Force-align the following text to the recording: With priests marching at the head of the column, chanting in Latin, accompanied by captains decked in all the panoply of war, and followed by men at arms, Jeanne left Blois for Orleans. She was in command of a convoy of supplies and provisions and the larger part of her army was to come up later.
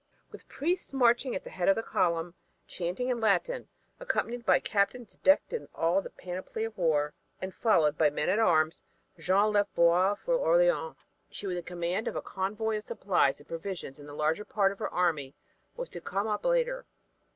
With 0.31 0.49
priests 0.49 0.93
marching 0.93 1.35
at 1.35 1.43
the 1.43 1.51
head 1.51 1.69
of 1.69 1.75
the 1.75 1.83
column, 1.83 2.33
chanting 2.65 3.09
in 3.09 3.19
Latin, 3.21 3.67
accompanied 3.99 4.43
by 4.47 4.59
captains 4.59 5.15
decked 5.17 5.53
in 5.53 5.67
all 5.75 6.01
the 6.01 6.09
panoply 6.09 6.63
of 6.63 6.75
war, 6.75 7.13
and 7.39 7.53
followed 7.53 7.99
by 7.99 8.09
men 8.09 8.27
at 8.27 8.39
arms, 8.39 8.81
Jeanne 9.19 9.51
left 9.53 9.75
Blois 9.75 10.15
for 10.15 10.33
Orleans. 10.33 10.95
She 11.29 11.45
was 11.45 11.55
in 11.55 11.63
command 11.65 12.07
of 12.07 12.15
a 12.15 12.21
convoy 12.23 12.77
of 12.77 12.83
supplies 12.83 13.39
and 13.39 13.47
provisions 13.47 13.99
and 13.99 14.09
the 14.09 14.13
larger 14.15 14.43
part 14.43 14.71
of 14.71 14.79
her 14.79 14.89
army 14.89 15.35
was 15.75 15.87
to 15.91 16.01
come 16.01 16.25
up 16.27 16.45
later. 16.45 16.87